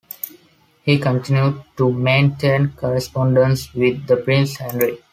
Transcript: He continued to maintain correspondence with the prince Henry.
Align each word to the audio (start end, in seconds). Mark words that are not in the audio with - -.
He 0.81 0.97
continued 0.97 1.61
to 1.77 1.91
maintain 1.93 2.69
correspondence 2.75 3.71
with 3.71 4.07
the 4.07 4.17
prince 4.17 4.57
Henry. 4.57 4.97